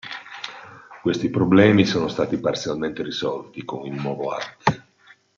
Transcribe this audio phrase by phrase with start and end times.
[1.03, 4.83] Questi problemi sono stati parzialmente risolti con il nuovo art.